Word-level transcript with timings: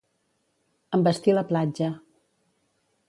Envestir 0.97 1.35
la 1.39 1.45
platja. 1.51 1.91